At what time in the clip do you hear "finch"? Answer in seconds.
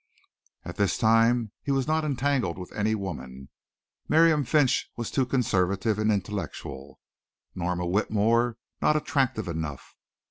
4.43-4.89